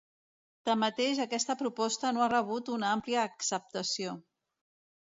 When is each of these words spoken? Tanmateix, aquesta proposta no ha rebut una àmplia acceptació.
Tanmateix, 0.69 1.21
aquesta 1.25 1.57
proposta 1.61 2.15
no 2.17 2.25
ha 2.25 2.31
rebut 2.35 2.75
una 2.79 2.91
àmplia 2.97 3.23
acceptació. 3.35 4.19